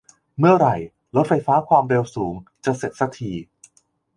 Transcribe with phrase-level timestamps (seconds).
[0.37, 0.75] เมื่อไหร่
[1.15, 2.33] รถไฟฟ้าความเร็วสูง
[2.65, 3.31] จะเสร็จสักที